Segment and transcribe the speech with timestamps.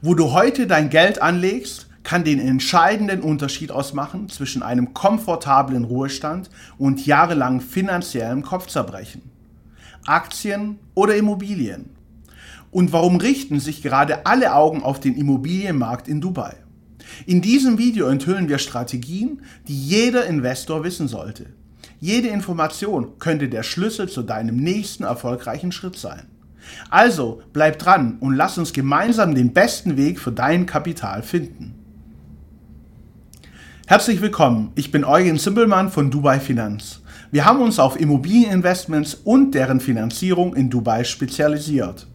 [0.00, 6.50] Wo du heute dein Geld anlegst, kann den entscheidenden Unterschied ausmachen zwischen einem komfortablen Ruhestand
[6.78, 9.22] und jahrelangem finanziellem Kopfzerbrechen.
[10.06, 11.90] Aktien oder Immobilien?
[12.70, 16.54] Und warum richten sich gerade alle Augen auf den Immobilienmarkt in Dubai?
[17.26, 21.46] In diesem Video enthüllen wir Strategien, die jeder Investor wissen sollte.
[21.98, 26.28] Jede Information könnte der Schlüssel zu deinem nächsten erfolgreichen Schritt sein.
[26.90, 31.74] Also bleib dran und lass uns gemeinsam den besten Weg für dein Kapital finden.
[33.86, 37.00] Herzlich willkommen, ich bin Eugen Simpelmann von Dubai Finanz.
[37.30, 42.06] Wir haben uns auf Immobilieninvestments und deren Finanzierung in Dubai spezialisiert.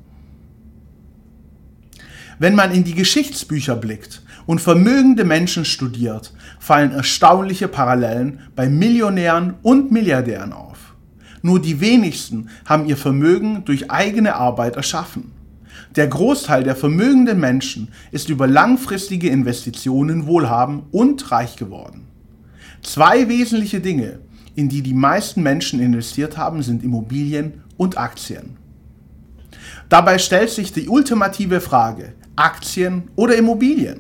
[2.40, 9.56] Wenn man in die Geschichtsbücher blickt und vermögende Menschen studiert, fallen erstaunliche Parallelen bei Millionären
[9.62, 10.83] und Milliardären auf.
[11.46, 15.34] Nur die wenigsten haben ihr Vermögen durch eigene Arbeit erschaffen.
[15.98, 22.08] Der Großteil der vermögenden Menschen ist über langfristige Investitionen wohlhabend und reich geworden.
[22.82, 24.20] Zwei wesentliche Dinge,
[24.56, 28.56] in die die meisten Menschen investiert haben, sind Immobilien und Aktien.
[29.90, 34.00] Dabei stellt sich die ultimative Frage, Aktien oder Immobilien?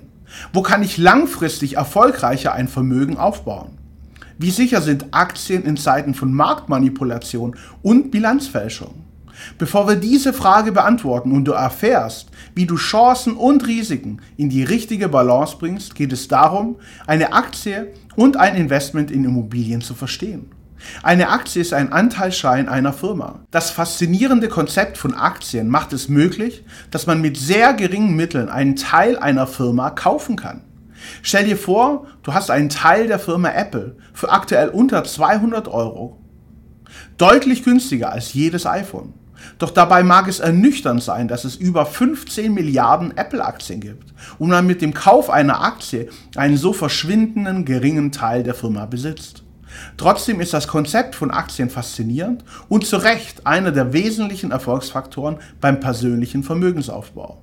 [0.53, 3.82] Wo kann ich langfristig erfolgreicher ein Vermögen aufbauen?
[4.37, 9.03] Wie sicher sind Aktien in Zeiten von Marktmanipulation und Bilanzfälschung?
[9.57, 14.63] Bevor wir diese Frage beantworten und du erfährst, wie du Chancen und Risiken in die
[14.63, 20.51] richtige Balance bringst, geht es darum, eine Aktie und ein Investment in Immobilien zu verstehen.
[21.01, 23.39] Eine Aktie ist ein Anteilsschein einer Firma.
[23.51, 28.75] Das faszinierende Konzept von Aktien macht es möglich, dass man mit sehr geringen Mitteln einen
[28.75, 30.61] Teil einer Firma kaufen kann.
[31.21, 36.19] Stell dir vor, du hast einen Teil der Firma Apple für aktuell unter 200 Euro.
[37.17, 39.13] Deutlich günstiger als jedes iPhone.
[39.57, 44.65] Doch dabei mag es ernüchternd sein, dass es über 15 Milliarden Apple-Aktien gibt und man
[44.65, 49.43] mit dem Kauf einer Aktie einen so verschwindenden geringen Teil der Firma besitzt.
[49.97, 55.79] Trotzdem ist das Konzept von Aktien faszinierend und zu Recht einer der wesentlichen Erfolgsfaktoren beim
[55.79, 57.41] persönlichen Vermögensaufbau.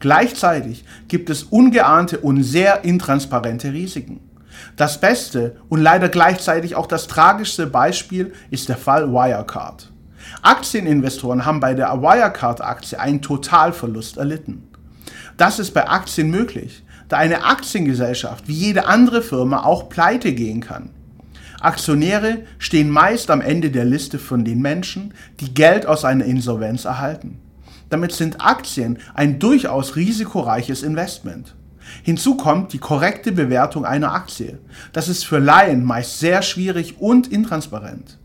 [0.00, 4.20] Gleichzeitig gibt es ungeahnte und sehr intransparente Risiken.
[4.76, 9.92] Das beste und leider gleichzeitig auch das tragischste Beispiel ist der Fall Wirecard.
[10.42, 14.68] Aktieninvestoren haben bei der Wirecard-Aktie einen Totalverlust erlitten.
[15.36, 20.60] Das ist bei Aktien möglich, da eine Aktiengesellschaft wie jede andere Firma auch pleite gehen
[20.60, 20.90] kann.
[21.60, 26.84] Aktionäre stehen meist am Ende der Liste von den Menschen, die Geld aus einer Insolvenz
[26.84, 27.40] erhalten.
[27.90, 31.54] Damit sind Aktien ein durchaus risikoreiches Investment.
[32.02, 34.58] Hinzu kommt die korrekte Bewertung einer Aktie.
[34.92, 38.18] Das ist für Laien meist sehr schwierig und intransparent.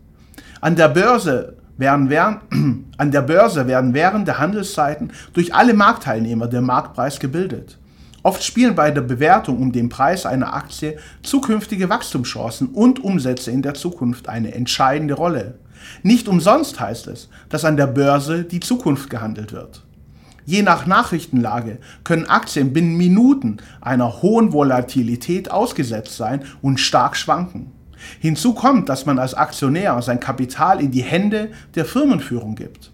[0.60, 2.40] An der Börse werden während,
[2.98, 7.78] an der Börse werden während der Handelszeiten durch alle Marktteilnehmer der Marktpreis gebildet.
[8.22, 13.60] Oft spielen bei der Bewertung um den Preis einer Aktie zukünftige Wachstumschancen und Umsätze in
[13.60, 15.58] der Zukunft eine entscheidende Rolle.
[16.02, 19.82] Nicht umsonst heißt es, dass an der Börse die Zukunft gehandelt wird.
[20.46, 27.72] Je nach Nachrichtenlage können Aktien binnen Minuten einer hohen Volatilität ausgesetzt sein und stark schwanken.
[28.20, 32.92] Hinzu kommt, dass man als Aktionär sein Kapital in die Hände der Firmenführung gibt.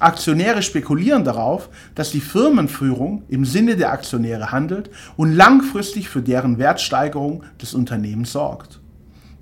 [0.00, 6.58] Aktionäre spekulieren darauf, dass die Firmenführung im Sinne der Aktionäre handelt und langfristig für deren
[6.58, 8.80] Wertsteigerung des Unternehmens sorgt.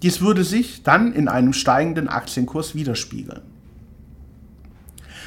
[0.02, 3.40] Dies würde sich dann in einem steigenden Aktienkurs widerspiegeln.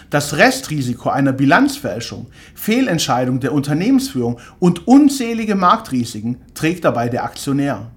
[0.10, 7.92] Das Restrisiko einer Bilanzfälschung, Fehlentscheidung der Unternehmensführung und unzählige Marktrisiken trägt dabei der Aktionär.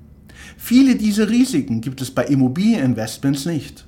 [0.58, 3.86] Viele dieser Risiken gibt es bei Immobilieninvestments nicht.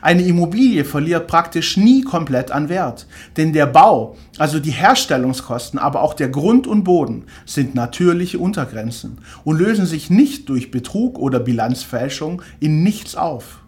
[0.00, 3.06] Eine Immobilie verliert praktisch nie komplett an Wert,
[3.36, 9.18] denn der Bau, also die Herstellungskosten, aber auch der Grund und Boden sind natürliche Untergrenzen
[9.44, 13.60] und lösen sich nicht durch Betrug oder Bilanzfälschung in nichts auf.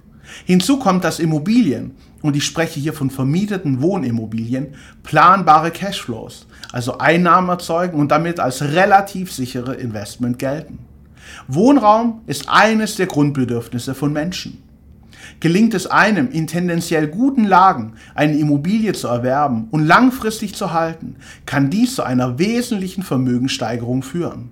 [0.45, 1.93] Hinzu kommt, dass Immobilien,
[2.23, 8.63] und ich spreche hier von vermieteten Wohnimmobilien, planbare Cashflows, also Einnahmen erzeugen und damit als
[8.63, 10.79] relativ sichere Investment gelten.
[11.49, 14.63] Wohnraum ist eines der Grundbedürfnisse von Menschen.
[15.39, 21.17] Gelingt es einem, in tendenziell guten Lagen eine Immobilie zu erwerben und langfristig zu halten,
[21.47, 24.51] kann dies zu einer wesentlichen Vermögenssteigerung führen.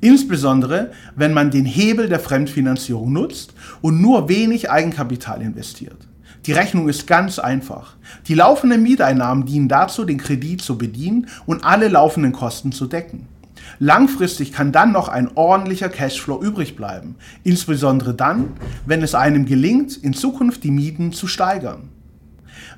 [0.00, 6.08] Insbesondere, wenn man den Hebel der Fremdfinanzierung nutzt und nur wenig Eigenkapital investiert.
[6.46, 7.96] Die Rechnung ist ganz einfach.
[8.26, 13.28] Die laufenden Mieteinnahmen dienen dazu, den Kredit zu bedienen und alle laufenden Kosten zu decken.
[13.78, 18.50] Langfristig kann dann noch ein ordentlicher Cashflow übrig bleiben, insbesondere dann,
[18.86, 21.88] wenn es einem gelingt, in Zukunft die Mieten zu steigern.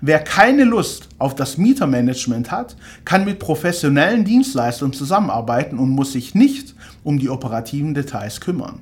[0.01, 6.35] Wer keine Lust auf das Mietermanagement hat, kann mit professionellen Dienstleistern zusammenarbeiten und muss sich
[6.35, 8.81] nicht um die operativen Details kümmern.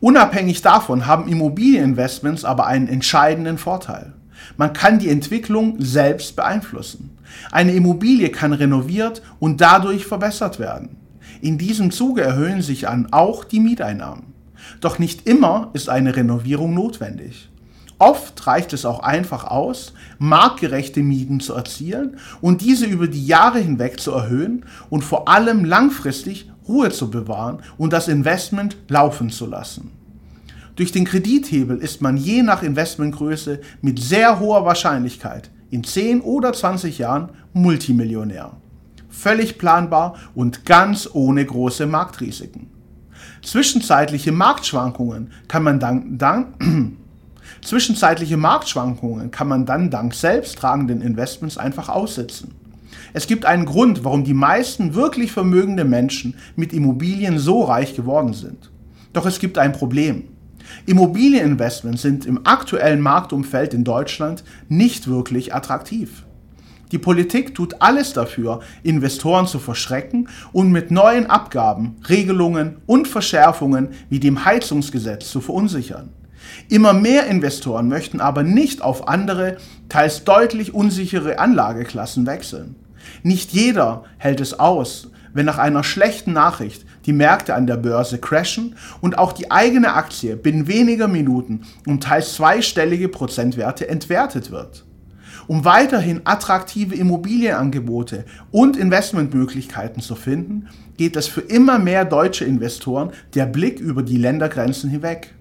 [0.00, 4.12] Unabhängig davon haben Immobilieninvestments aber einen entscheidenden Vorteil.
[4.56, 7.10] Man kann die Entwicklung selbst beeinflussen.
[7.50, 10.97] Eine Immobilie kann renoviert und dadurch verbessert werden.
[11.40, 14.34] In diesem Zuge erhöhen sich an auch die Mieteinnahmen.
[14.80, 17.48] Doch nicht immer ist eine Renovierung notwendig.
[17.98, 23.58] Oft reicht es auch einfach aus, marktgerechte Mieten zu erzielen und diese über die Jahre
[23.58, 29.46] hinweg zu erhöhen und vor allem langfristig Ruhe zu bewahren und das Investment laufen zu
[29.46, 29.90] lassen.
[30.76, 36.52] Durch den Kredithebel ist man je nach Investmentgröße mit sehr hoher Wahrscheinlichkeit in 10 oder
[36.52, 38.52] 20 Jahren Multimillionär.
[39.18, 42.68] Völlig planbar und ganz ohne große Marktrisiken.
[43.42, 46.54] Zwischenzeitliche Marktschwankungen kann man dank, dank
[47.62, 52.52] Zwischenzeitliche Marktschwankungen kann man dann dank selbsttragenden Investments einfach aussitzen.
[53.12, 58.34] Es gibt einen Grund, warum die meisten wirklich vermögende Menschen mit Immobilien so reich geworden
[58.34, 58.70] sind.
[59.12, 60.28] Doch es gibt ein Problem.
[60.86, 66.24] Immobilieninvestments sind im aktuellen Marktumfeld in Deutschland nicht wirklich attraktiv.
[66.92, 73.88] Die Politik tut alles dafür, Investoren zu verschrecken und mit neuen Abgaben, Regelungen und Verschärfungen
[74.08, 76.10] wie dem Heizungsgesetz zu verunsichern.
[76.68, 79.58] Immer mehr Investoren möchten aber nicht auf andere,
[79.88, 82.76] teils deutlich unsichere Anlageklassen wechseln.
[83.22, 88.18] Nicht jeder hält es aus, wenn nach einer schlechten Nachricht die Märkte an der Börse
[88.18, 94.84] crashen und auch die eigene Aktie binnen weniger Minuten um teils zweistellige Prozentwerte entwertet wird.
[95.48, 100.68] Um weiterhin attraktive Immobilienangebote und Investmentmöglichkeiten zu finden,
[100.98, 105.34] geht es für immer mehr deutsche Investoren der Blick über die Ländergrenzen hinweg.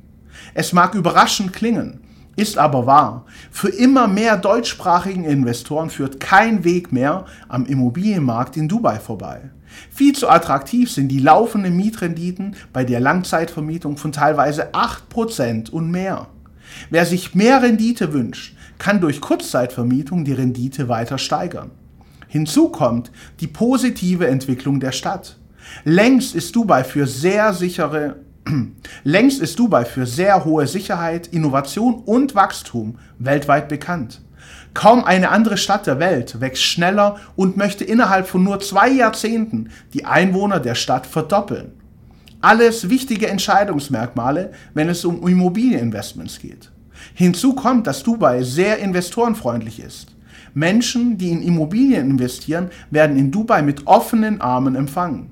[0.53, 1.99] Es mag überraschend klingen,
[2.37, 3.25] ist aber wahr.
[3.51, 9.51] Für immer mehr deutschsprachigen Investoren führt kein Weg mehr am Immobilienmarkt in Dubai vorbei.
[9.91, 16.27] Viel zu attraktiv sind die laufenden Mietrenditen bei der Langzeitvermietung von teilweise 8% und mehr.
[16.89, 21.71] Wer sich mehr Rendite wünscht, kann durch Kurzzeitvermietung die Rendite weiter steigern.
[22.27, 25.37] Hinzu kommt die positive Entwicklung der Stadt.
[25.83, 28.17] Längst ist Dubai für sehr sichere
[29.03, 34.21] Längst ist Dubai für sehr hohe Sicherheit, Innovation und Wachstum weltweit bekannt.
[34.73, 39.69] Kaum eine andere Stadt der Welt wächst schneller und möchte innerhalb von nur zwei Jahrzehnten
[39.93, 41.73] die Einwohner der Stadt verdoppeln.
[42.41, 46.71] Alles wichtige Entscheidungsmerkmale, wenn es um Immobilieninvestments geht.
[47.13, 50.07] Hinzu kommt, dass Dubai sehr investorenfreundlich ist.
[50.53, 55.31] Menschen, die in Immobilien investieren, werden in Dubai mit offenen Armen empfangen.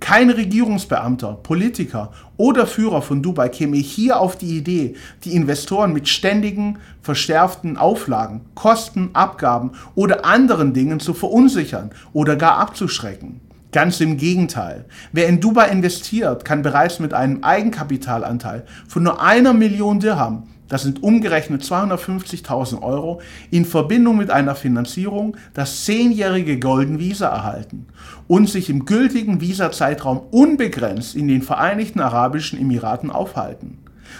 [0.00, 6.08] Kein Regierungsbeamter, Politiker oder Führer von Dubai käme hier auf die Idee, die Investoren mit
[6.08, 13.40] ständigen, verschärften Auflagen, Kosten, Abgaben oder anderen Dingen zu verunsichern oder gar abzuschrecken.
[13.72, 14.84] Ganz im Gegenteil.
[15.12, 20.82] Wer in Dubai investiert, kann bereits mit einem Eigenkapitalanteil von nur einer Million Dirham das
[20.82, 23.20] sind umgerechnet 250.000 Euro,
[23.50, 27.86] in Verbindung mit einer Finanzierung das zehnjährige Golden Visa erhalten
[28.26, 33.78] und sich im gültigen Visazeitraum unbegrenzt in den Vereinigten Arabischen Emiraten aufhalten.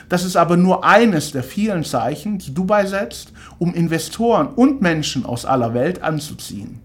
[0.08, 5.24] Das ist aber nur eines der vielen Zeichen, die Dubai setzt, um Investoren und Menschen
[5.24, 6.80] aus aller Welt anzuziehen.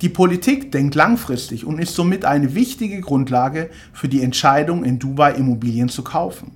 [0.00, 5.32] Die Politik denkt langfristig und ist somit eine wichtige Grundlage für die Entscheidung, in Dubai
[5.34, 6.50] Immobilien zu kaufen.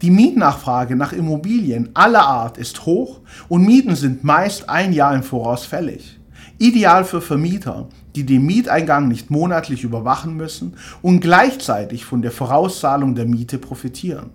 [0.00, 5.22] Die Mietnachfrage nach Immobilien aller Art ist hoch und Mieten sind meist ein Jahr im
[5.22, 6.18] Voraus fällig.
[6.58, 13.14] Ideal für Vermieter, die den Mieteingang nicht monatlich überwachen müssen und gleichzeitig von der Vorauszahlung
[13.14, 14.30] der Miete profitieren.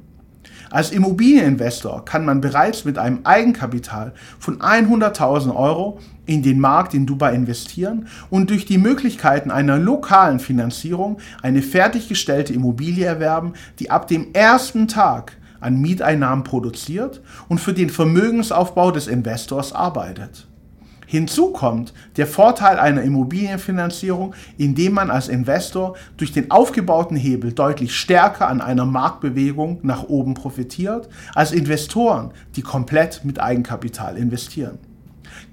[0.69, 7.05] Als Immobilieninvestor kann man bereits mit einem Eigenkapital von 100.000 Euro in den Markt in
[7.05, 14.07] Dubai investieren und durch die Möglichkeiten einer lokalen Finanzierung eine fertiggestellte Immobilie erwerben, die ab
[14.07, 20.46] dem ersten Tag an Mieteinnahmen produziert und für den Vermögensaufbau des Investors arbeitet.
[21.09, 27.95] Hinzu kommt der Vorteil einer Immobilienfinanzierung, indem man als Investor durch den aufgebauten Hebel deutlich
[27.95, 34.79] stärker an einer Marktbewegung nach oben profitiert, als Investoren, die komplett mit Eigenkapital investieren.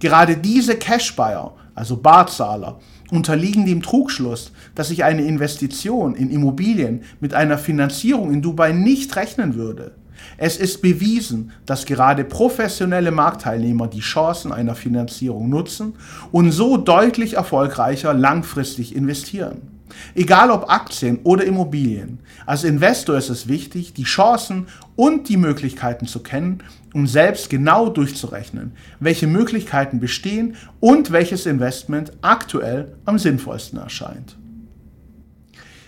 [0.01, 2.81] Gerade diese Cash-Buyer, also Barzahler,
[3.13, 9.15] unterliegen dem Trugschluss, dass sich eine Investition in Immobilien mit einer Finanzierung in Dubai nicht
[9.15, 9.93] rechnen würde.
[10.37, 15.95] Es ist bewiesen, dass gerade professionelle Marktteilnehmer die Chancen einer Finanzierung nutzen
[16.33, 19.75] und so deutlich erfolgreicher langfristig investieren.
[20.15, 22.19] Egal ob Aktien oder Immobilien.
[22.47, 24.67] Als Investor ist es wichtig, die Chancen
[24.97, 26.63] und die Möglichkeiten zu kennen,
[26.93, 34.37] um selbst genau durchzurechnen, welche Möglichkeiten bestehen und welches Investment aktuell am sinnvollsten erscheint.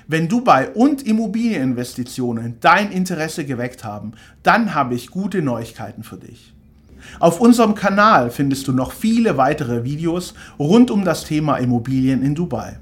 [0.08, 4.12] Wenn Dubai und Immobilieninvestitionen dein Interesse geweckt haben,
[4.44, 6.54] dann habe ich gute Neuigkeiten für dich.
[7.18, 12.36] Auf unserem Kanal findest du noch viele weitere Videos rund um das Thema Immobilien in
[12.36, 12.78] Dubai.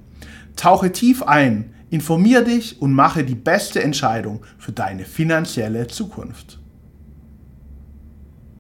[0.54, 6.58] Tauche tief ein, informier dich und mache die beste Entscheidung für deine finanzielle Zukunft.